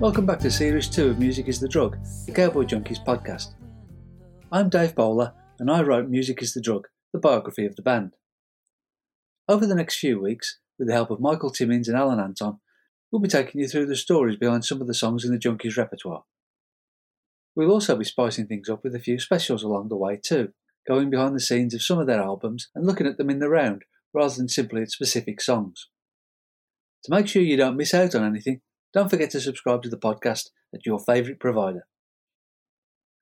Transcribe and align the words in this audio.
Welcome 0.00 0.24
back 0.24 0.38
to 0.38 0.50
Series 0.50 0.88
2 0.88 1.10
of 1.10 1.18
Music 1.18 1.46
is 1.46 1.60
the 1.60 1.68
Drug, 1.68 1.98
the 2.24 2.32
Cowboy 2.32 2.64
Junkies 2.64 3.04
podcast. 3.04 3.52
I'm 4.50 4.70
Dave 4.70 4.94
Bowler, 4.94 5.34
and 5.58 5.70
I 5.70 5.82
wrote 5.82 6.08
Music 6.08 6.40
is 6.40 6.54
the 6.54 6.62
Drug, 6.62 6.88
the 7.12 7.18
biography 7.18 7.66
of 7.66 7.76
the 7.76 7.82
band. 7.82 8.16
Over 9.46 9.66
the 9.66 9.74
next 9.74 9.98
few 9.98 10.18
weeks, 10.18 10.58
with 10.78 10.88
the 10.88 10.94
help 10.94 11.10
of 11.10 11.20
Michael 11.20 11.50
Timmins 11.50 11.86
and 11.86 11.98
Alan 11.98 12.18
Anton, 12.18 12.60
we'll 13.12 13.20
be 13.20 13.28
taking 13.28 13.60
you 13.60 13.68
through 13.68 13.84
the 13.84 13.94
stories 13.94 14.38
behind 14.38 14.64
some 14.64 14.80
of 14.80 14.86
the 14.86 14.94
songs 14.94 15.22
in 15.22 15.32
the 15.32 15.38
Junkies 15.38 15.76
repertoire. 15.76 16.24
We'll 17.54 17.70
also 17.70 17.94
be 17.94 18.04
spicing 18.04 18.46
things 18.46 18.70
up 18.70 18.82
with 18.82 18.94
a 18.94 19.00
few 19.00 19.18
specials 19.18 19.62
along 19.62 19.90
the 19.90 19.98
way 19.98 20.16
too, 20.16 20.54
going 20.88 21.10
behind 21.10 21.36
the 21.36 21.40
scenes 21.40 21.74
of 21.74 21.82
some 21.82 21.98
of 21.98 22.06
their 22.06 22.22
albums 22.22 22.70
and 22.74 22.86
looking 22.86 23.06
at 23.06 23.18
them 23.18 23.28
in 23.28 23.38
the 23.38 23.50
round 23.50 23.84
rather 24.14 24.34
than 24.34 24.48
simply 24.48 24.80
at 24.80 24.90
specific 24.90 25.42
songs. 25.42 25.88
To 27.04 27.14
make 27.14 27.28
sure 27.28 27.42
you 27.42 27.58
don't 27.58 27.76
miss 27.76 27.92
out 27.92 28.14
on 28.14 28.24
anything, 28.24 28.62
don't 28.92 29.08
forget 29.08 29.30
to 29.30 29.40
subscribe 29.40 29.82
to 29.82 29.88
the 29.88 29.96
podcast 29.96 30.50
at 30.74 30.86
your 30.86 30.98
favourite 30.98 31.40
provider. 31.40 31.86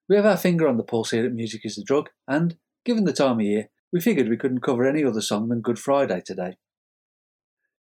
We 0.08 0.16
have 0.16 0.27
our 0.27 0.36
finger 0.36 0.66
on 0.66 0.78
the 0.78 0.83
pulse 0.83 1.10
here 1.10 1.27
at 1.27 1.33
Music 1.33 1.60
is 1.64 1.77
the 1.77 1.84
Drug, 1.84 2.08
and, 2.27 2.56
given 2.84 3.05
the 3.05 3.12
time 3.12 3.41
of 3.41 3.42
year, 3.42 3.69
we 3.92 4.00
figured 4.00 4.28
we 4.28 4.36
couldn't 4.36 4.62
cover 4.62 4.86
any 4.86 5.05
other 5.05 5.20
song 5.20 5.48
than 5.48 5.60
Good 5.60 5.78
Friday 5.78 6.22
today. 6.25 6.56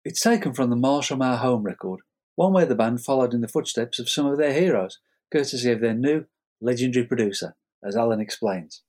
It's 0.04 0.22
taken 0.22 0.54
from 0.54 0.70
the 0.70 0.76
Miles 0.76 1.08
from 1.08 1.22
Our 1.22 1.38
Home 1.38 1.64
record, 1.64 2.02
one 2.36 2.54
where 2.54 2.66
the 2.66 2.76
band 2.76 3.04
followed 3.04 3.34
in 3.34 3.42
the 3.42 3.48
footsteps 3.48 4.00
of 4.00 4.10
some 4.10 4.26
of 4.26 4.38
their 4.38 4.54
heroes, 4.54 5.00
courtesy 5.32 5.72
of 5.72 5.82
their 5.82 5.94
new, 5.94 6.26
legendary 6.62 7.06
producer, 7.06 7.56
as 7.84 7.96
Alan 7.96 8.20
explains. 8.20 8.82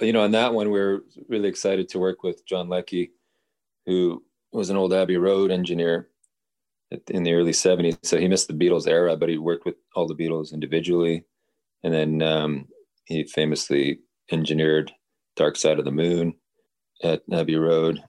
You 0.00 0.12
know, 0.12 0.22
on 0.22 0.32
that 0.32 0.54
one, 0.54 0.70
we 0.70 0.80
are 0.80 1.00
really 1.28 1.48
excited 1.48 1.88
to 1.90 1.98
work 1.98 2.22
with 2.22 2.46
John 2.46 2.68
Leckie, 2.68 3.12
who 3.86 4.22
was 4.52 4.70
an 4.70 4.76
old 4.76 4.92
Abbey 4.92 5.16
Road 5.16 5.50
engineer 5.50 6.08
in 7.08 7.22
the 7.22 7.32
early 7.32 7.52
70s. 7.52 7.98
So 8.02 8.18
he 8.18 8.28
missed 8.28 8.48
the 8.48 8.54
Beatles 8.54 8.88
era, 8.88 9.16
but 9.16 9.28
he 9.28 9.38
worked 9.38 9.64
with 9.64 9.76
all 9.94 10.06
the 10.06 10.14
Beatles 10.14 10.52
individually. 10.52 11.24
And 11.82 11.92
then 11.92 12.22
um, 12.22 12.68
he 13.04 13.24
famously 13.24 14.00
engineered 14.30 14.92
Dark 15.36 15.56
Side 15.56 15.78
of 15.78 15.84
the 15.84 15.90
Moon 15.90 16.34
at 17.02 17.22
Abbey 17.32 17.56
Road 17.56 18.02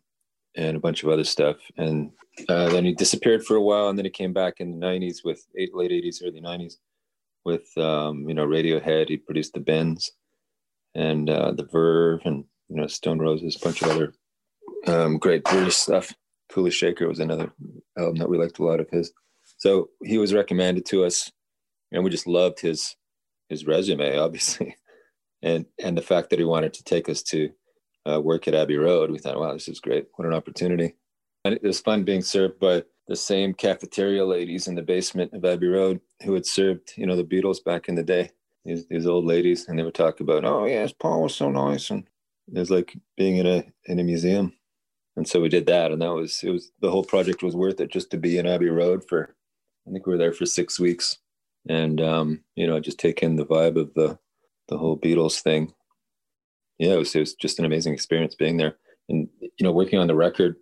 and 0.55 0.77
a 0.77 0.79
bunch 0.79 1.03
of 1.03 1.09
other 1.09 1.23
stuff. 1.23 1.57
And 1.77 2.11
uh, 2.49 2.69
then 2.69 2.85
he 2.85 2.93
disappeared 2.93 3.45
for 3.45 3.55
a 3.55 3.61
while, 3.61 3.89
and 3.89 3.97
then 3.97 4.05
he 4.05 4.11
came 4.11 4.33
back 4.33 4.59
in 4.59 4.71
the 4.71 4.85
'90s 4.85 5.23
with 5.23 5.45
eight, 5.57 5.75
late 5.75 5.91
'80s, 5.91 6.23
early 6.23 6.41
'90s 6.41 6.77
with 7.45 7.65
um, 7.77 8.27
you 8.27 8.33
know 8.33 8.45
Radiohead. 8.45 9.09
He 9.09 9.17
produced 9.17 9.53
the 9.53 9.59
Bends 9.59 10.11
and 10.95 11.29
uh, 11.29 11.51
the 11.51 11.65
Verve, 11.65 12.21
and 12.25 12.45
you 12.69 12.75
know 12.75 12.87
Stone 12.87 13.19
Roses, 13.19 13.55
a 13.55 13.63
bunch 13.63 13.81
of 13.81 13.91
other 13.91 14.13
um, 14.87 15.17
great 15.17 15.43
British 15.43 15.75
stuff. 15.75 16.13
Kula 16.53 16.71
Shaker 16.71 17.07
was 17.07 17.19
another 17.19 17.51
album 17.97 18.15
that 18.17 18.29
we 18.29 18.37
liked 18.37 18.59
a 18.59 18.63
lot 18.63 18.79
of 18.79 18.89
his. 18.89 19.11
So 19.57 19.89
he 20.03 20.17
was 20.17 20.33
recommended 20.33 20.85
to 20.87 21.03
us, 21.03 21.31
and 21.91 22.03
we 22.03 22.09
just 22.09 22.27
loved 22.27 22.59
his 22.59 22.95
his 23.49 23.65
resume, 23.65 24.17
obviously, 24.17 24.75
and 25.41 25.65
and 25.81 25.97
the 25.97 26.01
fact 26.01 26.29
that 26.29 26.39
he 26.39 26.45
wanted 26.45 26.73
to 26.75 26.83
take 26.83 27.09
us 27.09 27.23
to 27.23 27.49
uh, 28.09 28.21
work 28.21 28.47
at 28.47 28.53
Abbey 28.55 28.77
Road. 28.77 29.09
We 29.09 29.19
thought, 29.19 29.39
wow, 29.39 29.53
this 29.53 29.67
is 29.67 29.79
great. 29.79 30.07
What 30.15 30.27
an 30.27 30.33
opportunity. 30.33 30.95
And 31.45 31.53
it 31.55 31.63
was 31.63 31.81
fun 31.81 32.03
being 32.03 32.21
served 32.21 32.59
by 32.59 32.83
the 33.07 33.15
same 33.15 33.53
cafeteria 33.53 34.23
ladies 34.25 34.67
in 34.67 34.75
the 34.75 34.81
basement 34.81 35.33
of 35.33 35.43
Abbey 35.43 35.67
Road 35.67 35.99
who 36.23 36.33
had 36.33 36.45
served, 36.45 36.93
you 36.95 37.05
know, 37.05 37.17
the 37.17 37.23
Beatles 37.23 37.61
back 37.63 37.89
in 37.89 37.95
the 37.95 38.03
day. 38.03 38.31
These, 38.63 38.87
these 38.87 39.07
old 39.07 39.25
ladies, 39.25 39.67
and 39.67 39.77
they 39.77 39.83
would 39.83 39.93
talk 39.93 40.21
about, 40.21 40.45
oh 40.45 40.65
yes, 40.65 40.93
Paul 40.93 41.23
was 41.23 41.35
so 41.35 41.51
nice, 41.51 41.89
and 41.89 42.07
it 42.47 42.57
was 42.57 42.71
like 42.71 42.95
being 43.17 43.37
in 43.37 43.45
a 43.45 43.65
in 43.85 43.99
a 43.99 44.03
museum. 44.03 44.53
And 45.15 45.27
so 45.27 45.39
we 45.39 45.49
did 45.49 45.67
that, 45.67 45.91
and 45.91 46.01
that 46.01 46.13
was 46.13 46.41
it 46.43 46.49
was 46.49 46.71
the 46.79 46.89
whole 46.89 47.03
project 47.03 47.43
was 47.43 47.55
worth 47.55 47.79
it 47.79 47.91
just 47.91 48.09
to 48.11 48.17
be 48.17 48.37
in 48.37 48.47
Abbey 48.47 48.69
Road 48.69 49.03
for. 49.07 49.35
I 49.87 49.91
think 49.91 50.07
we 50.07 50.13
were 50.13 50.17
there 50.17 50.31
for 50.31 50.45
six 50.45 50.79
weeks, 50.79 51.17
and 51.67 51.99
um, 52.01 52.43
you 52.55 52.65
know, 52.65 52.79
just 52.79 52.99
take 52.99 53.21
in 53.21 53.35
the 53.35 53.45
vibe 53.45 53.79
of 53.79 53.93
the 53.93 54.17
the 54.69 54.77
whole 54.77 54.97
Beatles 54.97 55.41
thing. 55.41 55.73
Yeah, 56.79 56.93
it 56.93 56.97
was 56.97 57.15
it 57.15 57.19
was 57.19 57.35
just 57.35 57.59
an 57.59 57.65
amazing 57.65 57.93
experience 57.93 58.33
being 58.33 58.57
there, 58.57 58.77
and 59.09 59.27
you 59.41 59.51
know, 59.61 59.71
working 59.71 59.99
on 59.99 60.07
the 60.07 60.15
record 60.15 60.55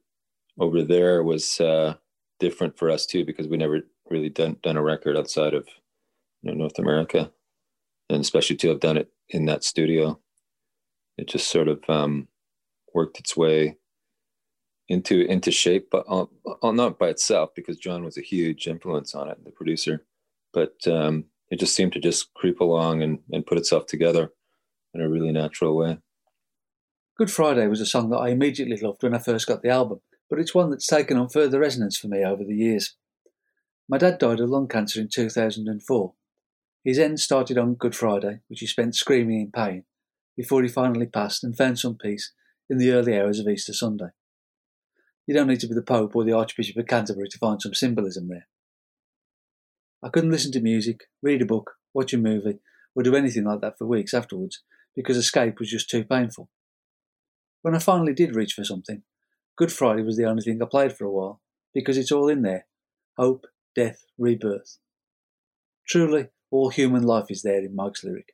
over 0.60 0.84
there 0.84 1.24
was 1.24 1.62
uh, 1.62 1.96
different 2.40 2.78
for 2.78 2.90
us 2.90 3.06
too 3.06 3.24
because 3.24 3.48
we 3.48 3.58
never 3.58 3.82
really 4.10 4.30
done 4.30 4.58
done 4.64 4.76
a 4.76 4.84
record 4.84 5.16
outside 5.16 5.54
of 5.54 5.68
you 6.42 6.52
know, 6.52 6.58
North 6.58 6.80
America, 6.80 7.32
and 8.10 8.22
especially 8.22 8.58
to 8.58 8.70
have 8.70 8.80
done 8.82 8.98
it 8.98 9.12
in 9.30 9.46
that 9.46 9.64
studio, 9.64 10.20
it 11.18 11.30
just 11.30 11.50
sort 11.50 11.70
of 11.70 11.82
um, 11.88 12.28
worked 12.94 13.20
its 13.20 13.38
way 13.38 13.78
into 14.92 15.22
into 15.22 15.52
shape, 15.52 15.90
but 15.92 16.06
not 16.64 17.00
by 17.00 17.10
itself 17.10 17.52
because 17.56 17.78
John 17.78 18.04
was 18.04 18.18
a 18.18 18.22
huge 18.22 18.68
influence 18.68 19.16
on 19.16 19.30
it, 19.30 19.44
the 19.44 19.52
producer, 19.52 20.06
but 20.54 20.76
um, 20.88 21.26
it 21.50 21.60
just 21.60 21.76
seemed 21.76 21.94
to 21.94 22.00
just 22.00 22.34
creep 22.34 22.60
along 22.60 23.02
and, 23.02 23.20
and 23.32 23.46
put 23.46 23.58
itself 23.58 23.86
together 23.86 24.32
in 24.94 25.02
a 25.02 25.10
really 25.10 25.32
natural 25.32 25.76
way. 25.76 25.98
Good 27.18 27.32
Friday 27.32 27.68
was 27.68 27.82
a 27.82 27.86
song 27.86 28.10
that 28.10 28.18
I 28.18 28.30
immediately 28.30 28.78
loved 28.78 29.04
when 29.04 29.14
I 29.14 29.20
first 29.20 29.48
got 29.48 29.62
the 29.62 29.70
album 29.70 30.02
but 30.32 30.40
it's 30.40 30.56
one 30.56 30.70
that's 30.70 30.88
taken 30.88 31.18
on 31.18 31.28
further 31.28 31.60
resonance 31.60 31.98
for 31.98 32.08
me 32.08 32.24
over 32.24 32.46
the 32.46 32.56
years. 32.56 32.96
My 33.90 33.98
dad 33.98 34.18
died 34.18 34.40
of 34.40 34.50
lung 34.50 34.70
cancer 34.70 35.02
in 35.02 35.10
2004. 35.10 36.14
His 36.86 36.98
end 36.98 37.20
started 37.20 37.58
on 37.58 37.76
Good 37.76 37.94
Friday, 37.94 38.40
which 38.48 38.62
he 38.62 38.66
spent 38.66 38.96
screaming 38.96 39.42
in 39.42 39.52
pain, 39.52 39.84
before 40.38 40.64
he 40.64 40.70
finally 40.70 41.06
passed 41.06 41.44
and 41.44 41.56
found 41.56 41.80
some 41.80 41.98
peace 41.98 42.32
in 42.70 42.78
the 42.78 42.92
early 42.92 43.20
hours 43.20 43.40
of 43.40 43.48
Easter 43.50 43.74
Sunday. 43.74 44.12
You 45.28 45.36
don't 45.36 45.48
need 45.48 45.60
to 45.62 45.68
be 45.68 45.76
the 45.76 45.82
Pope 45.82 46.16
or 46.16 46.24
the 46.24 46.34
Archbishop 46.34 46.78
of 46.78 46.88
Canterbury 46.88 47.28
to 47.30 47.38
find 47.38 47.62
some 47.62 47.74
symbolism 47.74 48.28
there. 48.28 48.48
I 50.04 50.10
couldn't 50.10 50.32
listen 50.32 50.52
to 50.54 50.62
music, 50.62 51.02
read 51.22 51.42
a 51.42 51.46
book, 51.46 51.72
watch 51.94 52.14
a 52.14 52.18
movie, 52.18 52.60
or 52.96 53.04
do 53.04 53.16
anything 53.16 53.46
like 53.46 53.62
that 53.62 53.78
for 53.78 53.86
weeks 53.86 54.14
afterwards 54.14 54.64
because 54.96 55.18
escape 55.18 55.60
was 55.60 55.70
just 55.70 55.90
too 55.90 56.04
painful. 56.04 56.50
When 57.62 57.76
I 57.76 57.80
finally 57.80 58.14
did 58.14 58.36
reach 58.36 58.54
for 58.54 58.64
something, 58.64 59.04
Good 59.58 59.72
Friday 59.72 60.02
was 60.02 60.18
the 60.18 60.26
only 60.26 60.42
thing 60.42 60.62
I 60.62 60.66
played 60.66 60.94
for 60.94 61.06
a 61.06 61.12
while, 61.12 61.42
because 61.74 61.98
it's 61.98 62.12
all 62.12 62.28
in 62.28 62.42
there 62.42 62.66
hope, 63.18 63.46
death, 63.76 64.06
rebirth. 64.18 64.78
Truly, 65.88 66.30
all 66.50 66.70
human 66.70 67.04
life 67.04 67.26
is 67.30 67.44
there 67.44 67.60
in 67.60 67.76
Mike's 67.76 68.04
lyric. 68.04 68.34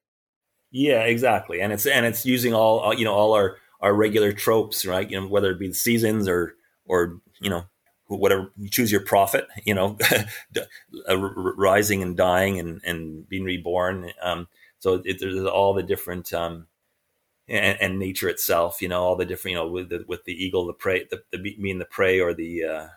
Yeah, 0.72 1.04
exactly, 1.04 1.60
and 1.62 1.74
it's 1.74 1.86
and 1.86 2.06
it's 2.06 2.26
using 2.26 2.54
all 2.54 2.86
uh, 2.86 2.92
you 2.94 3.06
know 3.06 3.14
all 3.14 3.34
our 3.34 3.58
our 3.82 3.94
regular 3.94 4.32
tropes, 4.32 4.86
right? 4.86 5.10
You 5.10 5.20
know, 5.20 5.28
whether 5.28 5.52
it 5.52 5.60
be 5.60 5.68
the 5.68 5.74
seasons 5.74 6.28
or 6.28 6.56
or 6.88 7.20
you 7.40 7.50
know 7.50 7.66
whatever 8.08 8.52
you 8.58 8.70
choose 8.70 8.92
your 8.92 9.02
prophet, 9.02 9.48
you 9.66 9.74
know, 9.74 9.98
rising 11.58 12.02
and 12.02 12.16
dying 12.16 12.60
and 12.60 12.82
and 12.84 13.28
being 13.28 13.44
reborn. 13.44 14.12
Um, 14.22 14.48
so 14.80 15.02
it, 15.06 15.20
there's 15.20 15.46
all 15.46 15.74
the 15.74 15.84
different 15.84 16.34
um, 16.34 16.68
and, 17.48 17.78
and, 17.82 18.00
nature 18.00 18.30
itself. 18.30 18.82
You 18.82 18.90
know, 18.90 19.04
all 19.04 19.16
the 19.16 19.26
different, 19.26 19.54
you 19.54 19.58
know, 19.58 19.68
with 19.68 19.90
the 19.90 20.06
with 20.08 20.24
the 20.26 20.34
eagle, 20.34 20.66
the 20.68 20.74
prey, 20.74 21.06
the, 21.10 21.24
the 21.32 21.38
being 21.38 21.80
the 21.80 21.86
prey, 21.86 22.20
or 22.20 22.34
the 22.34 22.64
uh, 22.64 22.88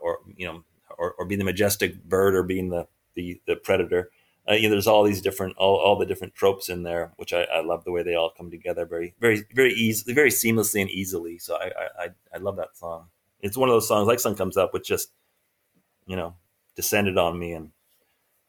or 0.00 0.18
you 0.36 0.46
know, 0.46 0.64
or, 0.98 1.14
or 1.18 1.24
being 1.24 1.38
the 1.38 1.44
majestic 1.44 2.04
bird, 2.04 2.34
or 2.34 2.42
being 2.42 2.70
the 2.70 2.86
the, 3.14 3.40
the 3.46 3.56
predator. 3.56 4.10
Uh, 4.46 4.54
you 4.54 4.64
know, 4.64 4.70
there's 4.72 4.86
all 4.86 5.04
these 5.04 5.22
different, 5.22 5.56
all, 5.56 5.76
all 5.76 5.96
the 5.96 6.04
different 6.04 6.34
tropes 6.34 6.68
in 6.68 6.82
there, 6.82 7.12
which 7.16 7.32
I, 7.32 7.44
I 7.44 7.62
love 7.62 7.84
the 7.84 7.92
way 7.92 8.02
they 8.02 8.14
all 8.14 8.30
come 8.36 8.50
together 8.50 8.84
very, 8.84 9.14
very, 9.18 9.42
very 9.54 9.72
easily, 9.72 10.12
very 10.12 10.28
seamlessly 10.28 10.82
and 10.82 10.90
easily. 10.90 11.38
So 11.38 11.56
I, 11.56 11.70
I, 11.98 12.08
I 12.34 12.38
love 12.38 12.56
that 12.56 12.76
song. 12.76 13.06
It's 13.44 13.58
one 13.58 13.68
of 13.68 13.74
those 13.74 13.86
songs 13.86 14.08
like 14.08 14.20
Sun 14.20 14.36
Comes 14.36 14.56
Up, 14.56 14.72
which 14.72 14.88
just, 14.88 15.10
you 16.06 16.16
know, 16.16 16.34
descended 16.76 17.18
on 17.18 17.38
me 17.38 17.52
and 17.52 17.72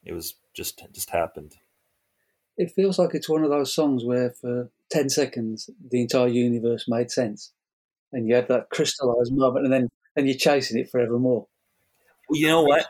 it 0.06 0.14
was 0.14 0.36
just, 0.54 0.82
just 0.94 1.10
happened. 1.10 1.56
It 2.56 2.72
feels 2.72 2.98
like 2.98 3.14
it's 3.14 3.28
one 3.28 3.44
of 3.44 3.50
those 3.50 3.74
songs 3.74 4.06
where 4.06 4.32
for 4.32 4.70
10 4.92 5.10
seconds, 5.10 5.70
the 5.92 6.00
entire 6.00 6.30
universe 6.30 6.86
made 6.88 7.12
sense. 7.12 7.52
And 8.14 8.26
you 8.26 8.36
had 8.36 8.48
that 8.48 8.70
crystallized 8.70 9.34
moment, 9.34 9.66
and 9.66 9.74
then 9.74 9.90
and 10.16 10.30
you're 10.30 10.38
chasing 10.38 10.80
it 10.80 10.90
forevermore. 10.90 11.48
You 12.30 12.48
know 12.48 12.64
what? 12.64 12.86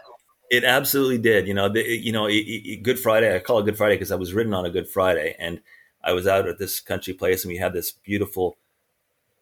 It 0.51 0.63
absolutely 0.63 1.17
did. 1.17 1.47
You 1.47 1.55
know, 1.55 1.69
the, 1.69 1.81
you 1.81 2.11
know, 2.11 2.27
it, 2.27 2.35
it, 2.35 2.83
Good 2.83 2.99
Friday. 2.99 3.35
I 3.35 3.39
call 3.39 3.57
it 3.57 3.65
Good 3.65 3.77
Friday 3.77 3.95
because 3.95 4.11
I 4.11 4.15
was 4.15 4.35
written 4.35 4.53
on 4.53 4.65
a 4.65 4.69
Good 4.69 4.87
Friday, 4.87 5.35
and 5.39 5.61
I 6.03 6.13
was 6.13 6.27
out 6.27 6.47
at 6.47 6.59
this 6.59 6.79
country 6.79 7.13
place, 7.13 7.43
and 7.43 7.51
we 7.51 7.57
had 7.57 7.73
this 7.73 7.91
beautiful 7.91 8.57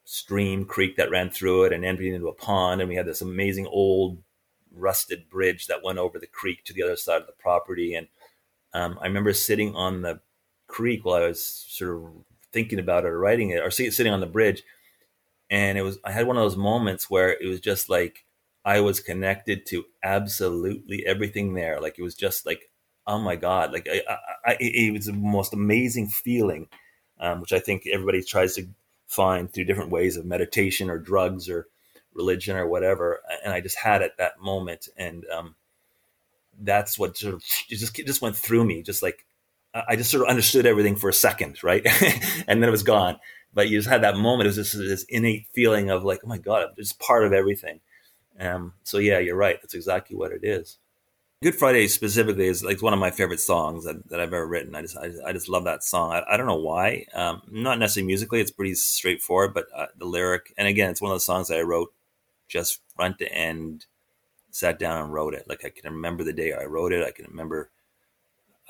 stream 0.05 0.65
creek 0.65 0.97
that 0.97 1.11
ran 1.11 1.29
through 1.29 1.63
it 1.65 1.73
and 1.73 1.85
emptied 1.85 2.13
into 2.13 2.27
a 2.27 2.33
pond, 2.33 2.81
and 2.81 2.89
we 2.89 2.95
had 2.95 3.05
this 3.05 3.21
amazing 3.21 3.67
old 3.67 4.21
rusted 4.75 5.29
bridge 5.29 5.67
that 5.67 5.83
went 5.83 6.00
over 6.00 6.19
the 6.19 6.27
creek 6.27 6.63
to 6.63 6.73
the 6.73 6.83
other 6.83 6.95
side 6.95 7.21
of 7.21 7.27
the 7.27 7.33
property. 7.33 7.94
And 7.94 8.07
um, 8.73 8.97
I 9.01 9.05
remember 9.05 9.33
sitting 9.33 9.75
on 9.75 10.01
the 10.01 10.19
creek 10.67 11.05
while 11.05 11.21
I 11.21 11.27
was 11.27 11.44
sort 11.44 11.95
of 11.95 12.11
thinking 12.51 12.79
about 12.79 13.05
it 13.05 13.09
or 13.09 13.19
writing 13.19 13.51
it 13.51 13.63
or 13.63 13.71
sitting 13.71 14.11
on 14.11 14.19
the 14.19 14.25
bridge. 14.25 14.63
And 15.50 15.77
it 15.77 15.83
was, 15.83 16.00
I 16.03 16.11
had 16.11 16.25
one 16.25 16.38
of 16.38 16.44
those 16.44 16.57
moments 16.57 17.09
where 17.09 17.29
it 17.29 17.47
was 17.47 17.59
just 17.59 17.89
like 17.89 18.25
I 18.65 18.79
was 18.79 19.00
connected 19.00 19.65
to 19.67 19.85
absolutely 20.03 21.05
everything 21.05 21.53
there. 21.53 21.79
Like 21.79 22.00
it 22.00 22.03
was 22.03 22.15
just 22.15 22.45
like, 22.45 22.69
oh 23.05 23.19
my 23.19 23.35
God, 23.35 23.71
like 23.71 23.88
I, 23.91 24.01
I, 24.09 24.17
I, 24.51 24.57
it 24.59 24.94
was 24.94 25.05
the 25.05 25.13
most 25.13 25.53
amazing 25.53 26.07
feeling, 26.07 26.67
um, 27.19 27.41
which 27.41 27.53
I 27.53 27.59
think 27.59 27.83
everybody 27.91 28.23
tries 28.23 28.55
to 28.55 28.67
find 29.07 29.51
through 29.51 29.65
different 29.65 29.91
ways 29.91 30.17
of 30.17 30.25
meditation 30.25 30.89
or 30.89 30.97
drugs 30.97 31.50
or 31.50 31.67
religion 32.13 32.57
or 32.57 32.67
whatever. 32.67 33.21
And 33.44 33.53
I 33.53 33.61
just 33.61 33.77
had 33.77 34.01
it 34.01 34.13
that 34.17 34.39
moment. 34.39 34.88
And, 34.97 35.25
um, 35.33 35.55
that's 36.59 37.00
what 37.00 37.17
sort 37.17 37.33
of 37.33 37.44
just 37.44 37.95
just 37.95 38.21
went 38.21 38.35
through 38.35 38.65
me, 38.65 38.81
just 38.81 39.01
like 39.01 39.25
I 39.73 39.95
just 39.95 40.11
sort 40.11 40.23
of 40.23 40.29
understood 40.29 40.65
everything 40.65 40.95
for 40.95 41.09
a 41.09 41.13
second, 41.13 41.63
right, 41.63 41.85
and 42.47 42.61
then 42.61 42.69
it 42.69 42.71
was 42.71 42.83
gone. 42.83 43.19
But 43.53 43.69
you 43.69 43.77
just 43.77 43.89
had 43.89 44.03
that 44.03 44.17
moment. 44.17 44.45
It 44.45 44.55
was 44.55 44.71
just 44.71 44.77
this 44.77 45.03
innate 45.09 45.47
feeling 45.53 45.89
of 45.89 46.03
like, 46.03 46.21
oh 46.23 46.27
my 46.27 46.38
god, 46.38 46.63
I'm 46.63 46.75
just 46.75 47.00
part 47.00 47.25
of 47.25 47.33
everything. 47.33 47.79
Um, 48.39 48.73
so 48.83 48.97
yeah, 48.97 49.19
you're 49.19 49.35
right. 49.35 49.59
That's 49.61 49.75
exactly 49.75 50.15
what 50.15 50.31
it 50.31 50.44
is. 50.44 50.77
Good 51.43 51.55
Friday 51.55 51.89
specifically 51.89 52.47
is 52.47 52.63
like 52.63 52.81
one 52.81 52.93
of 52.93 52.99
my 52.99 53.11
favorite 53.11 53.41
songs 53.41 53.83
that, 53.83 54.07
that 54.07 54.21
I've 54.21 54.33
ever 54.33 54.47
written. 54.47 54.75
I 54.75 54.81
just 54.81 54.95
I, 54.95 55.11
I 55.25 55.33
just 55.33 55.49
love 55.49 55.65
that 55.65 55.83
song. 55.83 56.13
I, 56.13 56.23
I 56.25 56.37
don't 56.37 56.47
know 56.47 56.55
why. 56.55 57.05
Um, 57.13 57.41
not 57.51 57.79
necessarily 57.79 58.07
musically; 58.07 58.39
it's 58.39 58.49
pretty 58.49 58.75
straightforward. 58.75 59.53
But 59.53 59.65
uh, 59.75 59.87
the 59.97 60.05
lyric, 60.05 60.53
and 60.57 60.69
again, 60.69 60.89
it's 60.89 61.01
one 61.01 61.11
of 61.11 61.15
those 61.15 61.25
songs 61.25 61.49
that 61.49 61.59
I 61.59 61.63
wrote 61.63 61.93
just 62.47 62.79
front 62.95 63.19
to 63.19 63.29
end. 63.29 63.87
Sat 64.51 64.79
down 64.79 65.03
and 65.03 65.11
wrote 65.11 65.33
it. 65.33 65.43
Like 65.45 65.65
I 65.65 65.69
can 65.69 65.91
remember 65.91 66.23
the 66.23 66.31
day 66.31 66.53
I 66.53 66.63
wrote 66.63 66.93
it. 66.93 67.05
I 67.05 67.11
can 67.11 67.25
remember. 67.25 67.71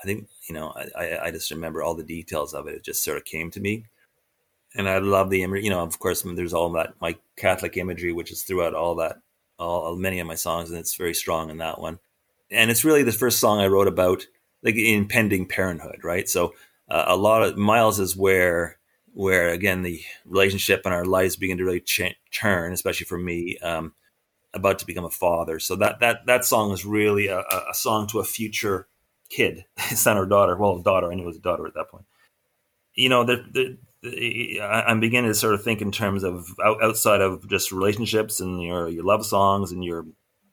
I 0.02 0.04
think 0.04 0.26
you 0.48 0.56
know. 0.56 0.74
I 0.98 1.18
I 1.26 1.30
just 1.30 1.52
remember 1.52 1.80
all 1.80 1.94
the 1.94 2.02
details 2.02 2.54
of 2.54 2.66
it. 2.66 2.74
It 2.74 2.82
just 2.82 3.04
sort 3.04 3.18
of 3.18 3.24
came 3.24 3.52
to 3.52 3.60
me, 3.60 3.84
and 4.74 4.88
I 4.88 4.98
love 4.98 5.30
the 5.30 5.44
imagery. 5.44 5.62
You 5.62 5.70
know, 5.70 5.84
of 5.84 6.00
course, 6.00 6.22
there's 6.22 6.54
all 6.54 6.72
that 6.72 6.94
my 7.00 7.14
Catholic 7.36 7.76
imagery, 7.76 8.12
which 8.12 8.32
is 8.32 8.42
throughout 8.42 8.74
all 8.74 8.96
that 8.96 9.18
all 9.60 9.94
many 9.94 10.18
of 10.18 10.26
my 10.26 10.34
songs, 10.34 10.70
and 10.70 10.78
it's 10.80 10.96
very 10.96 11.14
strong 11.14 11.50
in 11.50 11.58
that 11.58 11.80
one 11.80 12.00
and 12.50 12.70
it's 12.70 12.84
really 12.84 13.02
the 13.02 13.12
first 13.12 13.38
song 13.38 13.60
I 13.60 13.66
wrote 13.66 13.88
about 13.88 14.26
like 14.62 14.76
impending 14.76 15.46
parenthood, 15.46 16.00
right? 16.02 16.28
So 16.28 16.54
uh, 16.88 17.04
a 17.06 17.16
lot 17.16 17.42
of 17.42 17.56
Miles 17.56 18.00
is 18.00 18.16
where 18.16 18.78
where 19.12 19.50
again 19.50 19.82
the 19.82 20.00
relationship 20.24 20.82
and 20.84 20.92
our 20.92 21.04
lives 21.04 21.36
begin 21.36 21.58
to 21.58 21.64
really 21.64 21.80
ch- 21.80 22.16
turn, 22.32 22.72
especially 22.72 23.06
for 23.06 23.18
me, 23.18 23.58
um, 23.58 23.94
about 24.52 24.78
to 24.80 24.86
become 24.86 25.04
a 25.04 25.10
father. 25.10 25.58
So 25.58 25.76
that 25.76 26.00
that 26.00 26.26
that 26.26 26.44
song 26.44 26.72
is 26.72 26.84
really 26.84 27.28
a, 27.28 27.38
a 27.40 27.74
song 27.74 28.06
to 28.08 28.20
a 28.20 28.24
future 28.24 28.88
kid, 29.28 29.64
son 29.78 30.16
or 30.16 30.26
daughter. 30.26 30.56
Well, 30.56 30.78
daughter. 30.78 31.10
I 31.10 31.14
knew 31.14 31.22
it 31.22 31.26
was 31.26 31.36
a 31.36 31.40
daughter 31.40 31.66
at 31.66 31.74
that 31.74 31.90
point. 31.90 32.06
You 32.94 33.08
know, 33.08 33.26
I'm 34.62 35.00
beginning 35.00 35.30
to 35.30 35.34
sort 35.34 35.54
of 35.54 35.64
think 35.64 35.80
in 35.80 35.90
terms 35.90 36.22
of 36.22 36.48
outside 36.64 37.20
of 37.20 37.48
just 37.48 37.72
relationships 37.72 38.40
and 38.40 38.62
your 38.62 38.88
your 38.88 39.04
love 39.04 39.26
songs 39.26 39.72
and 39.72 39.84
your 39.84 40.06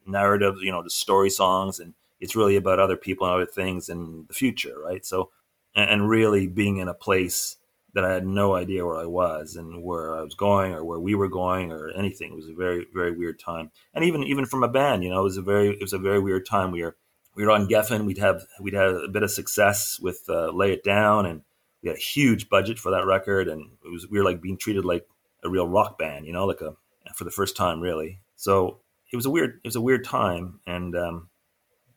narratives, 0.06 0.62
you 0.62 0.72
know, 0.72 0.84
the 0.84 0.90
story 0.90 1.30
songs, 1.30 1.80
and 1.80 1.94
it's 2.20 2.36
really 2.36 2.56
about 2.56 2.80
other 2.80 2.98
people 2.98 3.28
and 3.28 3.36
other 3.36 3.46
things 3.46 3.90
in 3.90 4.26
the 4.28 4.34
future, 4.34 4.76
right? 4.80 5.06
So, 5.06 5.32
and 5.76 6.10
really 6.10 6.48
being 6.48 6.78
in 6.78 6.88
a 6.88 6.94
place 6.94 7.58
that 7.94 8.06
I 8.06 8.14
had 8.14 8.26
no 8.26 8.56
idea 8.56 8.86
where 8.86 8.98
I 8.98 9.06
was 9.06 9.56
and 9.56 9.84
where 9.84 10.16
I 10.16 10.22
was 10.22 10.34
going 10.34 10.74
or 10.74 10.84
where 10.84 11.00
we 11.00 11.16
were 11.16 11.28
going 11.28 11.72
or 11.72 11.90
anything. 11.90 12.32
It 12.32 12.36
was 12.36 12.48
a 12.48 12.54
very, 12.54 12.88
very 12.94 13.12
weird 13.12 13.40
time. 13.40 13.72
And 13.94 14.06
even 14.06 14.24
even 14.24 14.46
from 14.46 14.64
a 14.64 14.70
band, 14.70 15.04
you 15.04 15.10
know, 15.10 15.20
it 15.20 15.24
was 15.24 15.38
a 15.38 15.42
very 15.42 15.70
it 15.70 15.82
was 15.82 15.94
a 15.94 16.00
very 16.00 16.20
weird 16.20 16.46
time. 16.46 16.72
We 16.72 16.84
were 16.84 16.96
we 17.36 17.46
were 17.46 17.52
on 17.52 17.68
Geffen. 17.68 18.06
We'd 18.06 18.18
have 18.18 18.46
we'd 18.60 18.74
had 18.74 18.90
a 18.90 19.08
bit 19.08 19.24
of 19.24 19.32
success 19.32 20.00
with 20.00 20.24
uh, 20.30 20.52
Lay 20.52 20.74
It 20.74 20.84
Down, 20.84 21.26
and 21.26 21.42
we 21.82 21.90
had 21.90 21.98
a 21.98 22.02
huge 22.02 22.50
budget 22.50 22.80
for 22.80 22.92
that 22.92 23.06
record, 23.06 23.48
and 23.48 23.72
it 23.84 23.92
was 23.92 24.08
we 24.10 24.20
were 24.20 24.26
like 24.26 24.42
being 24.42 24.58
treated 24.58 24.86
like 24.86 25.08
a 25.44 25.50
real 25.50 25.68
rock 25.68 25.98
band, 25.98 26.26
you 26.26 26.34
know, 26.34 26.46
like 26.46 26.62
a 26.62 26.76
for 27.16 27.24
the 27.24 27.32
first 27.32 27.58
time, 27.58 27.82
really. 27.82 28.22
So 28.36 28.80
it 29.12 29.16
was 29.16 29.26
a 29.26 29.30
weird 29.30 29.60
it 29.64 29.68
was 29.68 29.76
a 29.76 29.82
weird 29.82 30.04
time, 30.04 30.60
and 30.66 30.96
um, 30.96 31.30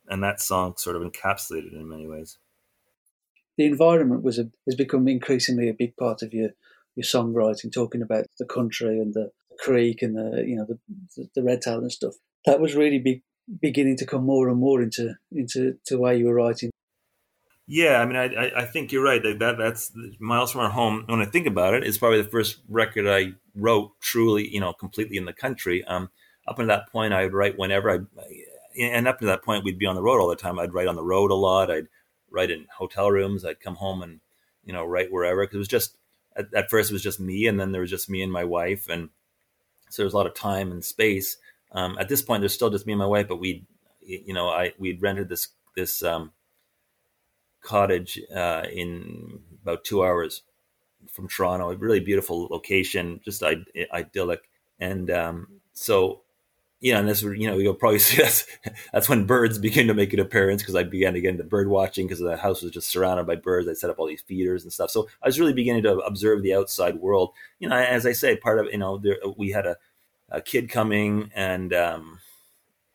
and 0.08 0.22
that 0.22 0.40
song 0.40 0.74
sort 0.76 0.96
of 0.96 1.02
encapsulated 1.02 1.72
in 1.72 1.88
many 1.88 2.06
ways. 2.06 2.38
The 3.56 3.66
environment 3.66 4.22
was 4.22 4.38
a, 4.38 4.50
has 4.66 4.74
become 4.74 5.06
increasingly 5.06 5.68
a 5.68 5.74
big 5.74 5.96
part 5.96 6.22
of 6.22 6.32
your 6.34 6.50
your 6.96 7.04
songwriting, 7.04 7.72
talking 7.72 8.02
about 8.02 8.26
the 8.38 8.44
country 8.44 9.00
and 9.00 9.14
the, 9.14 9.30
creek 9.58 10.02
and 10.02 10.16
the 10.16 10.44
you 10.46 10.56
know 10.56 10.66
the 10.66 11.28
the, 11.34 11.42
red 11.42 11.62
tail 11.62 11.78
and 11.78 11.92
stuff. 11.92 12.14
That 12.44 12.60
was 12.60 12.74
really 12.74 12.98
be, 12.98 13.22
beginning 13.60 13.96
to 13.98 14.06
come 14.06 14.24
more 14.24 14.48
and 14.48 14.58
more 14.58 14.82
into 14.82 15.14
into 15.32 15.78
the 15.88 15.98
way 15.98 16.16
you 16.16 16.26
were 16.26 16.34
writing. 16.34 16.70
Yeah, 17.66 18.00
I 18.00 18.06
mean, 18.06 18.16
I 18.16 18.50
I 18.56 18.64
think 18.66 18.92
you're 18.92 19.04
right. 19.04 19.22
That, 19.22 19.38
that 19.38 19.58
that's 19.58 19.92
Miles 20.18 20.52
from 20.52 20.62
Our 20.62 20.70
Home. 20.70 21.04
When 21.06 21.20
I 21.20 21.24
think 21.24 21.46
about 21.46 21.74
it, 21.74 21.84
it's 21.84 21.98
probably 21.98 22.20
the 22.20 22.28
first 22.28 22.58
record 22.68 23.06
I 23.06 23.34
wrote 23.54 23.92
truly, 24.00 24.48
you 24.48 24.60
know, 24.60 24.72
completely 24.72 25.16
in 25.16 25.24
the 25.24 25.32
country. 25.32 25.84
Um, 25.84 26.10
up 26.46 26.58
until 26.58 26.76
that 26.76 26.90
point, 26.90 27.12
I 27.12 27.24
would 27.24 27.32
write 27.32 27.58
whenever 27.58 27.90
I, 27.90 28.00
and 28.78 29.06
up 29.06 29.20
to 29.20 29.26
that 29.26 29.44
point, 29.44 29.64
we'd 29.64 29.78
be 29.78 29.86
on 29.86 29.94
the 29.94 30.02
road 30.02 30.20
all 30.20 30.28
the 30.28 30.36
time. 30.36 30.58
I'd 30.58 30.74
write 30.74 30.88
on 30.88 30.96
the 30.96 31.04
road 31.04 31.30
a 31.30 31.34
lot. 31.34 31.70
I'd 31.70 31.88
write 32.30 32.50
in 32.50 32.66
hotel 32.76 33.10
rooms. 33.10 33.44
I'd 33.44 33.60
come 33.60 33.76
home 33.76 34.02
and, 34.02 34.20
you 34.64 34.72
know, 34.72 34.84
write 34.84 35.12
wherever. 35.12 35.46
Cause 35.46 35.54
it 35.54 35.58
was 35.58 35.68
just, 35.68 35.96
at, 36.36 36.52
at 36.52 36.70
first 36.70 36.90
it 36.90 36.94
was 36.94 37.02
just 37.02 37.20
me. 37.20 37.46
And 37.46 37.58
then 37.58 37.70
there 37.70 37.82
was 37.82 37.90
just 37.90 38.10
me 38.10 38.22
and 38.22 38.32
my 38.32 38.44
wife. 38.44 38.88
And 38.88 39.10
so 39.90 40.02
there 40.02 40.06
was 40.06 40.14
a 40.14 40.16
lot 40.16 40.26
of 40.26 40.34
time 40.34 40.72
and 40.72 40.84
space. 40.84 41.36
Um, 41.70 41.96
at 41.98 42.08
this 42.08 42.22
point, 42.22 42.40
there's 42.40 42.54
still 42.54 42.70
just 42.70 42.86
me 42.86 42.92
and 42.92 43.00
my 43.00 43.06
wife, 43.06 43.28
but 43.28 43.38
we, 43.38 43.64
you 44.02 44.34
know, 44.34 44.48
I, 44.48 44.72
we'd 44.78 45.00
rented 45.00 45.28
this, 45.28 45.48
this, 45.76 46.02
um, 46.02 46.32
cottage, 47.62 48.20
uh, 48.34 48.64
in 48.72 49.38
about 49.62 49.84
two 49.84 50.04
hours 50.04 50.42
from 51.08 51.28
Toronto, 51.28 51.70
a 51.70 51.76
really 51.76 52.00
beautiful 52.00 52.48
location, 52.50 53.20
just 53.24 53.42
idyllic. 53.92 54.50
And, 54.80 55.10
um, 55.10 55.60
so 55.72 56.23
you 56.84 56.92
know, 56.92 56.98
and 56.98 57.08
this, 57.08 57.22
you 57.22 57.46
know, 57.46 57.56
you'll 57.56 57.72
probably 57.72 57.98
see 57.98 58.20
that's 58.20 58.46
that's 58.92 59.08
when 59.08 59.24
birds 59.24 59.58
begin 59.58 59.86
to 59.86 59.94
make 59.94 60.12
an 60.12 60.20
appearance 60.20 60.60
because 60.60 60.76
I 60.76 60.82
began 60.82 61.14
to 61.14 61.20
get 61.20 61.30
into 61.30 61.42
bird 61.42 61.68
watching 61.68 62.06
because 62.06 62.20
the 62.20 62.36
house 62.36 62.60
was 62.60 62.72
just 62.72 62.90
surrounded 62.90 63.26
by 63.26 63.36
birds. 63.36 63.66
I 63.66 63.72
set 63.72 63.88
up 63.88 63.98
all 63.98 64.06
these 64.06 64.20
feeders 64.20 64.64
and 64.64 64.72
stuff, 64.72 64.90
so 64.90 65.08
I 65.22 65.26
was 65.26 65.40
really 65.40 65.54
beginning 65.54 65.84
to 65.84 65.96
observe 66.00 66.42
the 66.42 66.54
outside 66.54 66.96
world. 66.96 67.32
You 67.58 67.70
know, 67.70 67.76
as 67.76 68.04
I 68.04 68.12
say, 68.12 68.36
part 68.36 68.58
of 68.58 68.66
you 68.66 68.76
know, 68.76 68.98
there, 68.98 69.16
we 69.34 69.50
had 69.52 69.64
a, 69.64 69.78
a 70.28 70.42
kid 70.42 70.68
coming, 70.68 71.30
and 71.34 71.72
um, 71.72 72.18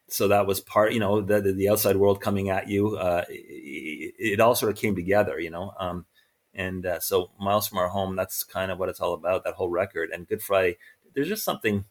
so 0.08 0.28
that 0.28 0.46
was 0.46 0.62
part. 0.62 0.94
You 0.94 1.00
know, 1.00 1.22
the 1.22 1.42
the 1.42 1.70
outside 1.70 1.98
world 1.98 2.22
coming 2.22 2.52
at 2.52 2.70
you. 2.70 2.96
Uh, 2.96 3.26
it, 3.28 4.14
it, 4.20 4.40
all 4.40 4.54
sort 4.54 4.72
of 4.72 4.78
came 4.78 4.96
together. 4.96 5.40
You 5.40 5.50
know, 5.50 5.74
um, 5.80 6.06
and 6.54 6.86
uh, 6.86 7.00
so 7.00 7.32
Miles 7.40 7.68
from 7.68 7.80
Our 7.80 7.90
Home. 7.90 8.16
That's 8.16 8.44
kind 8.44 8.70
of 8.70 8.78
what 8.78 8.90
it's 8.90 9.00
all 9.00 9.16
about. 9.16 9.46
That 9.46 9.56
whole 9.56 9.70
record 9.70 10.12
and 10.12 10.28
Good 10.28 10.44
Friday. 10.44 10.78
There's 11.16 11.28
just 11.28 11.44
something 11.44 11.86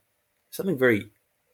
something 0.50 0.78
very 0.78 1.10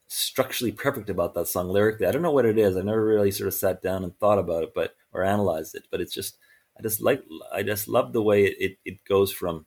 structurally 0.09 0.73
perfect 0.73 1.11
about 1.11 1.35
that 1.35 1.49
song 1.49 1.69
lyrically. 1.69 2.07
I 2.07 2.13
don't 2.13 2.23
know 2.23 2.31
what 2.31 2.47
it 2.47 2.59
is. 2.59 2.77
I 2.77 2.83
never 2.83 3.05
really 3.05 3.31
sort 3.31 3.49
of 3.49 3.55
sat 3.55 3.83
down 3.83 4.05
and 4.05 4.17
thought 4.19 4.39
about 4.39 4.63
it, 4.63 4.73
but 4.75 4.95
or 5.13 5.23
analyzed 5.23 5.75
it. 5.75 5.87
But 5.91 6.01
it's 6.01 6.15
just 6.15 6.39
I 6.79 6.83
just 6.83 7.01
like 7.01 7.23
I 7.53 7.63
just 7.63 7.89
love 7.89 8.13
the 8.13 8.23
way 8.23 8.45
it, 8.45 8.57
it, 8.59 8.79
it 8.85 9.05
goes 9.05 9.33
from 9.33 9.67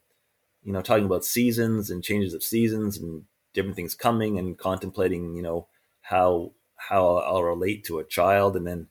you 0.63 0.73
know 0.73 0.81
talking 0.81 1.05
about 1.05 1.25
seasons 1.25 1.89
and 1.89 2.03
changes 2.03 2.33
of 2.33 2.43
seasons 2.43 2.97
and 2.97 3.23
different 3.53 3.75
things 3.75 3.95
coming 3.95 4.37
and 4.37 4.57
contemplating 4.57 5.35
you 5.35 5.41
know 5.41 5.67
how 6.01 6.51
how 6.75 7.17
I'll 7.17 7.43
relate 7.43 7.85
to 7.85 7.99
a 7.99 8.03
child 8.05 8.55
and 8.55 8.67
then 8.67 8.87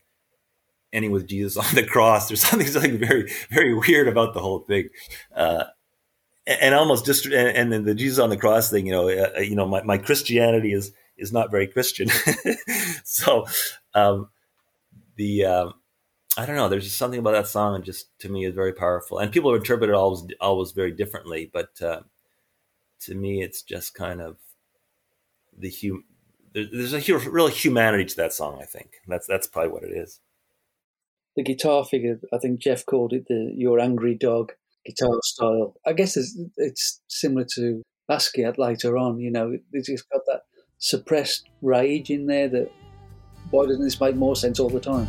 ending 0.93 1.12
with 1.12 1.29
Jesus 1.29 1.57
on 1.69 1.75
the 1.75 1.87
cross. 1.87 2.29
There's 2.29 2.41
something 2.41 2.69
something 2.69 2.99
very 2.99 3.31
very 3.50 3.75
weird 3.75 4.09
about 4.09 4.35
the 4.35 4.41
whole 4.41 4.61
thing. 4.61 4.88
Uh, 5.35 5.65
and 6.47 6.75
almost 6.75 7.05
just 7.05 7.26
and, 7.26 7.35
and 7.35 7.73
then 7.73 7.85
the 7.85 7.95
Jesus 7.95 8.19
on 8.19 8.31
the 8.31 8.37
cross 8.37 8.71
thing, 8.71 8.87
you 8.87 8.93
know, 8.93 9.09
uh, 9.09 9.41
you 9.41 9.57
know, 9.57 9.67
my, 9.67 9.83
my 9.83 9.99
Christianity 9.99 10.73
is 10.73 10.93
is 11.18 11.32
not 11.32 11.50
very 11.50 11.66
Christian. 11.66 12.08
so 13.04 13.46
um, 13.94 14.28
the 15.16 15.44
um, 15.44 15.75
I 16.37 16.44
don't 16.44 16.56
know. 16.56 16.68
There's 16.68 16.85
just 16.85 16.99
something 16.99 17.18
about 17.18 17.32
that 17.32 17.49
song 17.49 17.75
and 17.75 17.85
just 17.85 18.06
to 18.20 18.28
me 18.28 18.44
is 18.44 18.54
very 18.54 18.73
powerful. 18.73 19.18
And 19.18 19.32
people 19.32 19.54
interpret 19.54 19.90
it 19.90 19.94
always 19.94 20.25
always 20.40 20.73
very 20.73 20.92
differently, 20.92 21.50
but 21.52 21.80
uh, 21.80 22.00
to 23.00 23.14
me, 23.14 23.42
it's 23.42 23.62
just 23.62 23.94
kind 23.94 24.20
of 24.20 24.37
the 25.56 25.73
hum. 25.82 26.04
There's 26.52 26.94
a 26.94 27.18
real 27.30 27.49
humanity 27.49 28.06
to 28.06 28.16
that 28.16 28.32
song. 28.32 28.58
I 28.61 28.64
think 28.64 29.00
that's 29.06 29.26
that's 29.26 29.46
probably 29.46 29.73
what 29.73 29.85
it 29.85 29.92
is. 29.92 30.20
The 31.37 31.42
guitar 31.42 31.85
figure, 31.85 32.18
I 32.32 32.38
think 32.38 32.61
Jeff 32.61 32.87
called 32.87 33.12
it 33.12 33.26
the 33.28 33.52
"Your 33.54 33.78
Angry 33.78 34.14
Dog" 34.14 34.52
guitar 34.87 35.18
style. 35.23 35.75
I 35.87 35.92
guess 35.92 36.16
it's, 36.16 36.38
it's 36.56 37.02
similar 37.08 37.46
to 37.56 37.82
Basquiat 38.11 38.56
later 38.56 38.96
on. 38.96 39.20
You 39.20 39.30
know, 39.30 39.56
it's 39.73 39.88
just 39.88 40.08
got 40.11 40.23
that 40.26 40.42
suppressed 40.78 41.49
rage 41.62 42.11
in 42.11 42.26
there 42.26 42.49
that 42.49 42.71
why 43.50 43.66
doesn't 43.66 43.83
this 43.83 44.00
make 44.00 44.16
more 44.16 44.37
sense 44.37 44.59
all 44.59 44.68
the 44.68 44.80
time? 44.80 45.06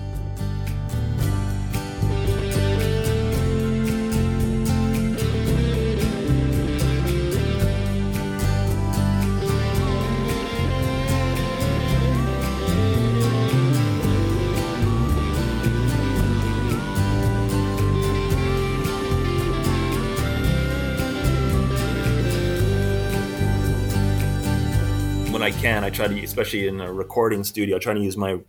Can. 25.52 25.84
I 25.84 25.90
try 25.90 26.08
to, 26.08 26.24
especially 26.24 26.68
in 26.68 26.82
a 26.82 26.92
recording 26.92 27.44
studio, 27.44 27.78
I 27.78 27.80
try 27.80 27.94
to 27.94 28.00
use 28.00 28.18
my 28.18 28.40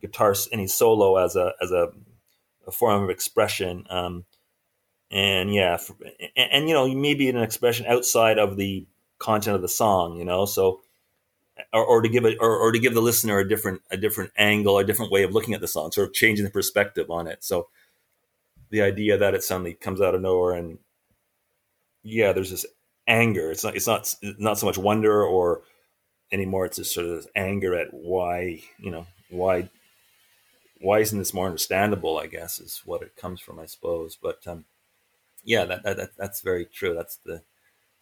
guitar 0.00 0.34
any 0.52 0.66
solo 0.66 1.16
as 1.16 1.36
a 1.36 1.52
as 1.62 1.70
a, 1.72 1.88
a 2.66 2.70
form 2.70 3.04
of 3.04 3.10
expression. 3.10 3.86
Um, 3.90 4.24
and 5.10 5.52
yeah, 5.52 5.76
for, 5.76 5.96
and, 6.36 6.52
and, 6.52 6.68
you 6.68 6.74
know 6.74 6.92
maybe 6.94 7.28
an 7.28 7.36
expression 7.36 7.86
outside 7.86 8.38
of 8.38 8.56
the 8.56 8.86
content 9.18 9.56
of 9.56 9.62
the 9.62 9.68
song. 9.68 10.16
You 10.16 10.24
know, 10.24 10.44
so 10.44 10.80
or, 11.72 11.84
or 11.84 12.02
to 12.02 12.08
give 12.08 12.24
it 12.24 12.38
or, 12.40 12.56
or 12.56 12.72
to 12.72 12.78
give 12.78 12.94
the 12.94 13.02
listener 13.02 13.38
a 13.38 13.48
different 13.48 13.82
a 13.90 13.96
different 13.96 14.32
angle, 14.36 14.78
a 14.78 14.84
different 14.84 15.12
way 15.12 15.22
of 15.22 15.32
looking 15.32 15.54
at 15.54 15.60
the 15.60 15.68
song, 15.68 15.92
sort 15.92 16.08
of 16.08 16.14
changing 16.14 16.44
the 16.44 16.50
perspective 16.50 17.10
on 17.10 17.26
it. 17.26 17.44
So 17.44 17.68
the 18.70 18.82
idea 18.82 19.18
that 19.18 19.34
it 19.34 19.42
suddenly 19.42 19.74
comes 19.74 20.00
out 20.00 20.14
of 20.14 20.20
nowhere 20.20 20.54
and 20.54 20.78
yeah, 22.02 22.32
there's 22.32 22.50
this 22.50 22.66
anger. 23.06 23.50
It's 23.50 23.64
not 23.64 23.76
it's 23.76 23.86
not 23.86 24.14
not 24.38 24.58
so 24.58 24.66
much 24.66 24.78
wonder 24.78 25.22
or 25.24 25.62
anymore. 26.32 26.66
It's 26.66 26.76
just 26.76 26.94
sort 26.94 27.06
of 27.06 27.26
anger 27.34 27.74
at 27.74 27.92
why 27.92 28.62
you 28.78 28.90
know 28.90 29.06
why 29.28 29.68
why 30.80 31.00
isn't 31.00 31.18
this 31.18 31.34
more 31.34 31.46
understandable? 31.46 32.18
I 32.18 32.26
guess 32.26 32.58
is 32.58 32.82
what 32.84 33.02
it 33.02 33.16
comes 33.16 33.40
from, 33.40 33.58
I 33.58 33.66
suppose. 33.66 34.16
But 34.20 34.46
um, 34.46 34.64
yeah, 35.44 35.64
that, 35.64 35.82
that, 35.84 36.10
that's 36.16 36.40
very 36.40 36.64
true. 36.64 36.94
That's 36.94 37.16
the 37.16 37.42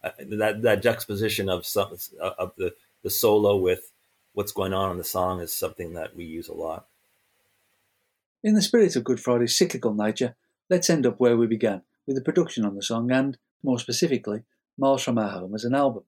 uh, 0.03 0.11
that 0.19 0.61
that 0.61 0.81
juxtaposition 0.81 1.49
of 1.49 1.65
some 1.65 1.91
of 1.91 2.53
the 2.57 2.73
the 3.03 3.09
solo 3.09 3.55
with 3.57 3.91
what's 4.33 4.51
going 4.51 4.73
on 4.73 4.91
in 4.91 4.97
the 4.97 5.03
song 5.03 5.41
is 5.41 5.51
something 5.51 5.93
that 5.93 6.15
we 6.15 6.23
use 6.23 6.47
a 6.47 6.53
lot. 6.53 6.85
In 8.43 8.53
the 8.53 8.61
spirit 8.61 8.95
of 8.95 9.03
Good 9.03 9.19
Friday's 9.19 9.57
cyclical 9.57 9.93
nature, 9.93 10.35
let's 10.69 10.89
end 10.89 11.05
up 11.05 11.19
where 11.19 11.35
we 11.35 11.47
began 11.47 11.81
with 12.07 12.15
the 12.15 12.21
production 12.21 12.63
on 12.63 12.75
the 12.75 12.81
song 12.81 13.11
and, 13.11 13.37
more 13.63 13.79
specifically, 13.79 14.43
Miles 14.77 15.03
from 15.03 15.17
Our 15.17 15.29
Home 15.29 15.55
as 15.55 15.65
an 15.65 15.75
album. 15.75 16.03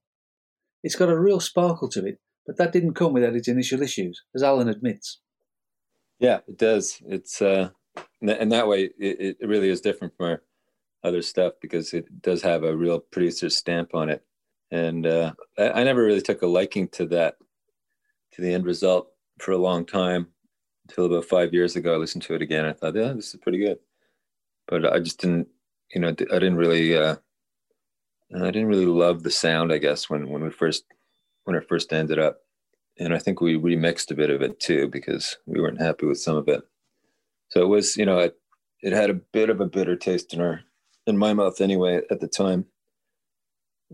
It's 0.83 0.95
got 0.95 1.09
a 1.09 1.19
real 1.19 1.39
sparkle 1.39 1.89
to 1.89 2.05
it, 2.05 2.19
but 2.45 2.57
that 2.57 2.71
didn't 2.71 2.93
come 2.93 3.13
without 3.13 3.35
its 3.35 3.47
initial 3.47 3.81
issues, 3.81 4.21
as 4.35 4.43
Alan 4.43 4.69
admits. 4.69 5.19
Yeah, 6.19 6.39
it 6.47 6.57
does. 6.57 7.01
It's 7.07 7.41
uh, 7.41 7.69
and 8.21 8.51
that 8.51 8.67
way 8.67 8.91
it, 8.97 9.37
it 9.39 9.47
really 9.47 9.69
is 9.69 9.81
different 9.81 10.15
from 10.15 10.27
our 10.27 10.43
other 11.03 11.21
stuff 11.21 11.53
because 11.61 11.93
it 11.93 12.21
does 12.21 12.41
have 12.41 12.63
a 12.63 12.75
real 12.75 12.99
producer 12.99 13.49
stamp 13.49 13.93
on 13.95 14.09
it. 14.09 14.23
And 14.69 15.05
uh, 15.05 15.33
I, 15.57 15.69
I 15.71 15.83
never 15.83 16.03
really 16.03 16.21
took 16.21 16.41
a 16.41 16.47
liking 16.47 16.87
to 16.89 17.05
that, 17.07 17.35
to 18.33 18.41
the 18.41 18.53
end 18.53 18.65
result 18.65 19.07
for 19.39 19.51
a 19.51 19.57
long 19.57 19.85
time 19.85 20.27
until 20.87 21.05
about 21.05 21.25
five 21.25 21.53
years 21.53 21.75
ago. 21.75 21.93
I 21.93 21.97
listened 21.97 22.23
to 22.23 22.35
it 22.35 22.41
again. 22.41 22.65
I 22.65 22.73
thought, 22.73 22.95
yeah, 22.95 23.13
this 23.13 23.33
is 23.33 23.39
pretty 23.41 23.57
good. 23.59 23.79
But 24.67 24.91
I 24.91 24.99
just 24.99 25.19
didn't, 25.19 25.47
you 25.93 26.01
know, 26.01 26.09
I 26.09 26.13
didn't 26.13 26.55
really, 26.55 26.95
uh, 26.95 27.15
I 28.35 28.51
didn't 28.51 28.67
really 28.67 28.85
love 28.85 29.23
the 29.23 29.31
sound. 29.31 29.73
I 29.73 29.77
guess 29.77 30.09
when 30.09 30.29
when 30.29 30.43
we 30.43 30.51
first 30.51 30.85
when 31.43 31.55
it 31.55 31.67
first 31.67 31.91
ended 31.91 32.19
up 32.19 32.41
and 32.97 33.13
I 33.13 33.19
think 33.19 33.41
we 33.41 33.57
remixed 33.57 34.11
a 34.11 34.15
bit 34.15 34.29
of 34.29 34.41
it 34.41 34.59
too 34.59 34.87
because 34.87 35.37
we 35.45 35.59
weren't 35.59 35.81
happy 35.81 36.05
with 36.05 36.19
some 36.19 36.35
of 36.35 36.47
it. 36.47 36.61
So 37.49 37.61
it 37.61 37.67
was, 37.67 37.97
you 37.97 38.05
know, 38.05 38.19
it, 38.19 38.37
it 38.81 38.93
had 38.93 39.09
a 39.09 39.15
bit 39.15 39.49
of 39.49 39.59
a 39.59 39.65
bitter 39.65 39.95
taste 39.95 40.33
in 40.33 40.41
our 40.41 40.61
in 41.07 41.17
my 41.17 41.33
mouth 41.33 41.59
anyway 41.59 42.01
at 42.09 42.19
the 42.19 42.27
time 42.27 42.65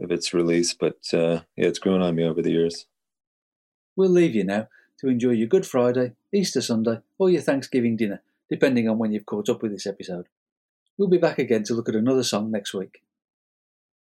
of 0.01 0.11
its 0.11 0.33
release. 0.33 0.73
But 0.73 0.99
uh, 1.13 1.41
yeah, 1.55 1.67
it's 1.67 1.79
grown 1.79 2.01
on 2.01 2.15
me 2.15 2.23
over 2.25 2.41
the 2.41 2.51
years. 2.51 2.85
We'll 3.95 4.09
leave 4.09 4.35
you 4.35 4.43
now 4.43 4.67
to 4.99 5.07
enjoy 5.07 5.31
your 5.31 5.47
Good 5.47 5.65
Friday, 5.65 6.13
Easter 6.33 6.61
Sunday, 6.61 6.99
or 7.17 7.29
your 7.29 7.41
Thanksgiving 7.41 7.95
dinner, 7.95 8.21
depending 8.49 8.89
on 8.89 8.97
when 8.97 9.11
you've 9.11 9.25
caught 9.25 9.49
up 9.49 9.61
with 9.61 9.71
this 9.71 9.87
episode. 9.87 10.27
We'll 10.97 11.07
be 11.07 11.17
back 11.17 11.39
again 11.39 11.63
to 11.63 11.73
look 11.73 11.89
at 11.89 11.95
another 11.95 12.23
song 12.23 12.51
next 12.51 12.73
week. 12.73 13.01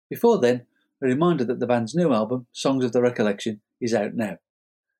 Before 0.09 0.39
then, 0.39 0.65
a 1.01 1.07
reminder 1.07 1.45
that 1.45 1.59
the 1.59 1.67
band's 1.67 1.95
new 1.95 2.13
album, 2.13 2.47
Songs 2.51 2.83
of 2.83 2.91
the 2.91 3.01
Recollection, 3.01 3.61
is 3.79 3.93
out 3.93 4.15
now. 4.15 4.37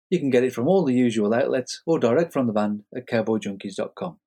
You 0.10 0.20
can 0.20 0.30
get 0.30 0.44
it 0.44 0.54
from 0.54 0.68
all 0.68 0.86
the 0.86 0.94
usual 0.94 1.34
outlets 1.34 1.82
or 1.86 2.00
direct 2.00 2.34
from 2.34 2.48
the 2.48 2.54
band 2.54 2.84
at 2.96 3.08
cowboyjunkies.com. 3.08 4.20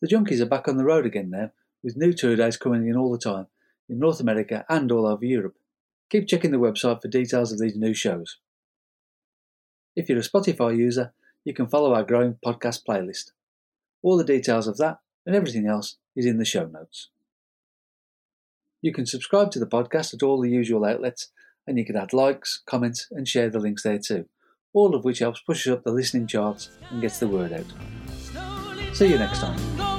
The 0.00 0.08
Junkies 0.08 0.40
are 0.40 0.46
back 0.46 0.68
on 0.68 0.76
the 0.76 0.84
road 0.84 1.06
again 1.06 1.30
now, 1.30 1.50
with 1.82 1.96
new 1.96 2.12
tour 2.12 2.36
dates 2.36 2.56
coming 2.56 2.86
in 2.88 2.96
all 2.96 3.12
the 3.12 3.18
time, 3.18 3.46
in 3.88 3.98
North 3.98 4.20
America 4.20 4.64
and 4.68 4.90
all 4.90 5.06
over 5.06 5.24
Europe. 5.24 5.56
Keep 6.10 6.28
checking 6.28 6.50
the 6.50 6.58
website 6.58 7.02
for 7.02 7.08
details 7.08 7.52
of 7.52 7.58
these 7.58 7.76
new 7.76 7.94
shows. 7.94 8.38
If 9.96 10.08
you're 10.08 10.18
a 10.18 10.22
Spotify 10.22 10.76
user, 10.76 11.12
you 11.44 11.54
can 11.54 11.66
follow 11.66 11.94
our 11.94 12.04
growing 12.04 12.38
podcast 12.44 12.82
playlist. 12.88 13.32
All 14.02 14.16
the 14.16 14.24
details 14.24 14.66
of 14.66 14.76
that 14.78 14.98
and 15.26 15.34
everything 15.34 15.66
else 15.66 15.96
is 16.16 16.26
in 16.26 16.38
the 16.38 16.44
show 16.44 16.66
notes. 16.66 17.10
You 18.84 18.92
can 18.92 19.06
subscribe 19.06 19.50
to 19.52 19.58
the 19.58 19.66
podcast 19.66 20.12
at 20.12 20.22
all 20.22 20.40
the 20.40 20.50
usual 20.50 20.84
outlets, 20.84 21.32
and 21.66 21.78
you 21.78 21.84
can 21.84 21.96
add 21.96 22.12
likes, 22.12 22.62
comments, 22.66 23.08
and 23.10 23.26
share 23.26 23.48
the 23.48 23.58
links 23.58 23.82
there 23.82 23.98
too 23.98 24.26
all 24.74 24.94
of 24.94 25.04
which 25.04 25.20
helps 25.20 25.40
push 25.40 25.66
up 25.68 25.84
the 25.84 25.92
listening 25.92 26.26
charts 26.26 26.68
and 26.90 27.00
gets 27.00 27.18
the 27.18 27.28
word 27.28 27.52
out. 27.52 28.94
See 28.94 29.06
you 29.06 29.18
next 29.18 29.40
time. 29.40 29.93